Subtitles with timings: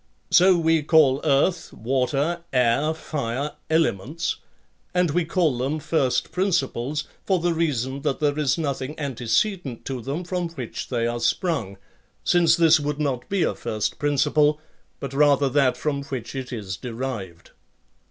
[0.31, 4.37] So we call earth, water, air, fire, elements;
[4.95, 10.01] and we call them first principles for the reason that there is nothing antecedent to
[10.01, 11.77] them from which they are sprung,
[12.23, 14.59] since this would not be a first principle,
[14.99, 17.51] but rather that from which it is derived.